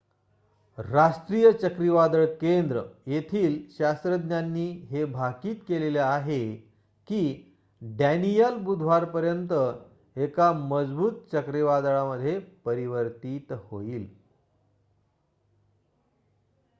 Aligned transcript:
राष्ट्रीय 0.77 1.51
चक्रीवादळ 1.51 2.25
केंद्र 2.41 2.81
येथील 3.05 3.57
शास्त्रज्ञांनी 3.69 4.69
हे 4.89 5.03
भाकीत 5.05 5.55
केलेले 5.67 5.99
आहे 5.99 6.55
कीडॅनीयल 7.07 8.57
बुधवारपर्यंत 8.57 9.53
एका 10.15 10.51
मजबूत 10.51 11.19
चक्रीवादळामध्ये 11.31 12.39
परिवर्तीत 12.65 13.53
होईल 13.71 14.07